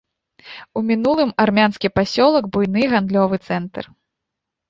У 0.79 0.81
мінулым 0.87 1.33
армянскі 1.43 1.91
пасёлак, 1.99 2.43
буйны 2.55 2.81
гандлёвы 2.93 3.35
цэнтр. 3.51 3.83